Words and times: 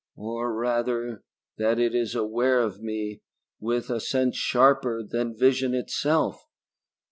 Or 0.17 0.51
rather 0.55 1.23
that 1.59 1.77
it 1.77 1.93
is 1.93 2.15
aware 2.15 2.59
of 2.59 2.81
me 2.81 3.21
with 3.59 3.91
a 3.91 3.99
sense 3.99 4.35
sharper 4.35 5.03
than 5.03 5.37
vision 5.37 5.75
itself. 5.75 6.43